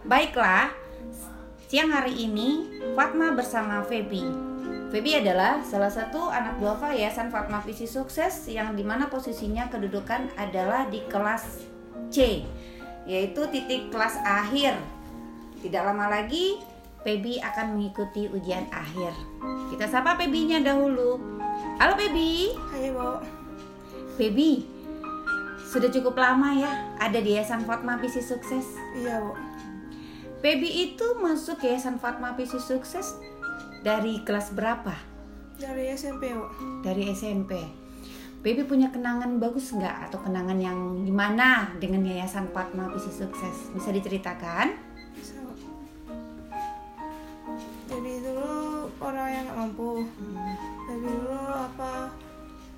[0.00, 0.72] Baiklah,
[1.68, 2.64] siang hari ini
[2.96, 4.24] Fatma bersama Feby.
[4.88, 10.32] Feby adalah salah satu anak duafa Yayasan Fatma Visi Sukses yang di mana posisinya kedudukan
[10.40, 11.68] adalah di kelas
[12.08, 12.48] C,
[13.04, 14.80] yaitu titik kelas akhir.
[15.60, 16.56] Tidak lama lagi,
[17.04, 19.12] Feby akan mengikuti ujian akhir.
[19.68, 21.20] Kita sapa Febinya dahulu.
[21.76, 22.56] Halo Feby.
[22.72, 23.20] Hai, Bo.
[24.16, 24.64] Feby,
[25.68, 28.64] sudah cukup lama ya ada di Yayasan Fatma Visi Sukses.
[28.96, 29.36] Iya, Bu.
[30.40, 33.12] Feby itu masuk Yayasan Fatma Visi Sukses
[33.84, 34.96] dari kelas berapa?
[35.60, 36.48] Dari SMP, Bu.
[36.80, 37.60] Dari SMP.
[38.40, 43.68] Feby punya kenangan bagus nggak atau kenangan yang gimana dengan Yayasan Fatma Visi Sukses?
[43.76, 44.80] Bisa diceritakan?
[45.12, 45.36] Bisa.
[47.92, 50.08] Jadi dulu orang yang nggak mampu.
[50.88, 52.16] Tapi dulu apa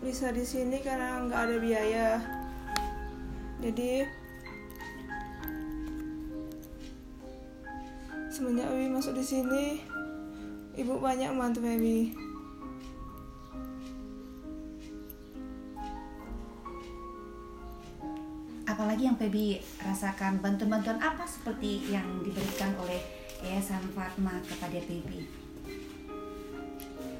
[0.03, 2.09] bisa di sini karena nggak ada biaya.
[3.63, 4.22] Jadi
[8.33, 9.65] semenjak Wiwi masuk di sini,
[10.81, 11.99] ibu banyak membantu Wiwi.
[18.63, 23.03] Apalagi yang Feby rasakan bantuan-bantuan apa seperti yang diberikan oleh
[23.43, 25.27] Yayasan Fatma kepada Feby?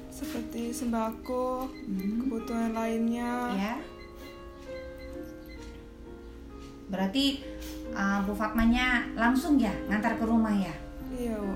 [0.09, 3.51] Seperti sembako, Hmm, kebutuhan lainnya.
[3.59, 3.75] ya.
[6.87, 7.43] Berarti
[7.91, 10.73] uh, Bu Fatmanya langsung ya ngantar ke rumah ya?
[11.23, 11.55] Iya, Bu.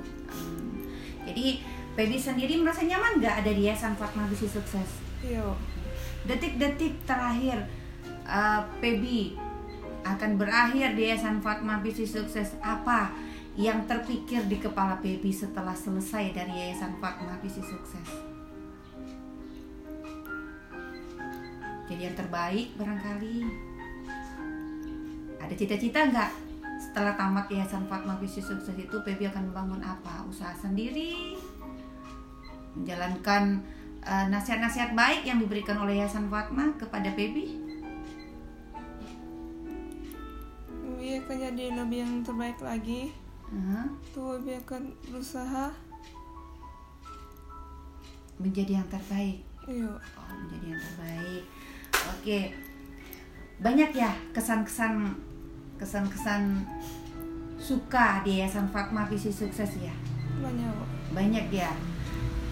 [1.26, 1.46] Jadi
[1.96, 5.00] Feby sendiri merasa nyaman nggak ada di Yayasan Fatma Visi Sukses?
[5.24, 5.56] Iya.
[6.28, 7.66] Detik-detik terakhir
[8.28, 9.34] uh, Feby
[10.06, 13.10] akan berakhir di Yayasan Fatma Visi Sukses apa
[13.56, 18.08] yang terpikir di kepala Feby setelah selesai dari Yayasan Fatma Visi Sukses?
[21.88, 23.36] Jadi yang terbaik barangkali
[25.40, 26.45] ada cita-cita nggak
[26.96, 30.24] setelah tamat Yayasan Fatma Visi Sukses itu Feby akan membangun apa?
[30.32, 31.36] Usaha sendiri,
[32.72, 33.60] menjalankan
[34.00, 37.52] eh, nasihat-nasihat baik yang diberikan oleh Yayasan Fatma kepada Feby.
[40.96, 43.12] Wiwi akan jadi lebih yang terbaik lagi.
[43.44, 43.92] Hah?
[44.16, 45.68] Tuh Wiwi akan berusaha.
[48.40, 49.44] menjadi yang terbaik.
[49.68, 51.44] Iya, Oh, menjadi yang terbaik.
[52.16, 52.40] Oke.
[53.60, 55.12] Banyak ya kesan-kesan
[55.76, 56.64] kesan-kesan
[57.56, 59.94] suka di Yayasan Fatma Visi Sukses ya.
[60.40, 60.72] banyak.
[61.12, 61.72] Banyak ya.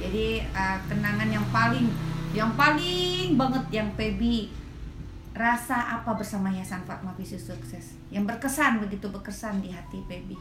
[0.01, 1.87] Jadi eh, kenangan yang paling
[2.35, 4.51] yang paling banget yang Feby
[5.35, 10.35] rasa apa bersama Yayasan Fatma Visi Sukses yang berkesan begitu berkesan di hati Feby.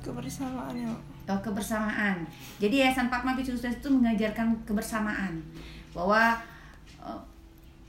[0.00, 0.88] Kebersamaan ya,
[1.28, 2.24] atau kebersamaan.
[2.56, 5.44] Jadi Yayasan Fatma Visi Sukses itu mengajarkan kebersamaan
[5.92, 6.40] bahwa
[7.04, 7.20] eh,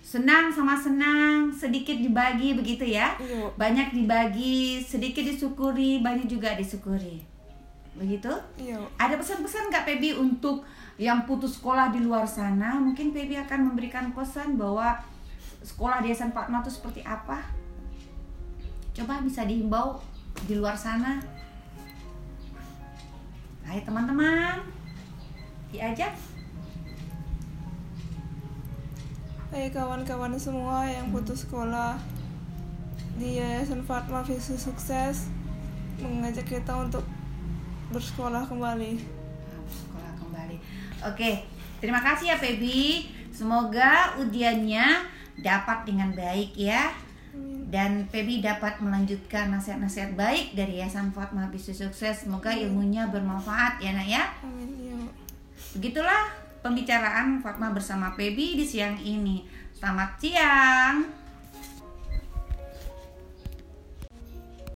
[0.09, 3.13] senang sama senang sedikit dibagi begitu ya.
[3.21, 3.53] Iya.
[3.53, 7.21] Banyak dibagi, sedikit disyukuri, banyak juga disyukuri.
[7.93, 8.33] Begitu?
[8.57, 8.81] Iya.
[8.97, 10.65] Ada pesan-pesan nggak Pebi untuk
[10.97, 12.81] yang putus sekolah di luar sana?
[12.81, 14.97] Mungkin Pebi akan memberikan pesan bahwa
[15.61, 17.45] sekolah di Yayasan Fatma itu seperti apa?
[18.97, 20.01] Coba bisa dihimbau
[20.49, 21.21] di luar sana.
[23.61, 24.65] Hai teman-teman,
[25.69, 26.17] diajak.
[29.49, 31.97] Hai kawan-kawan semua yang putus sekolah
[33.17, 35.25] di Yayasan Fatma Visi Sukses
[35.97, 37.01] mengajak kita untuk
[37.89, 39.01] bersekolah kembali.
[39.65, 40.57] sekolah kembali.
[41.01, 41.49] Oke,
[41.81, 43.09] terima kasih ya Pebi.
[43.33, 45.09] Semoga ujiannya
[45.41, 46.93] dapat dengan baik ya.
[47.73, 52.21] Dan Pebi dapat melanjutkan nasihat-nasihat baik dari Yayasan Fatma Bisnis Sukses.
[52.21, 54.29] Semoga ilmunya bermanfaat ya nak ya.
[54.45, 54.69] Amin.
[54.77, 55.09] Iya.
[55.73, 59.43] Begitulah pembicaraan Fatma bersama Pebi di siang ini.
[59.75, 61.18] Selamat siang.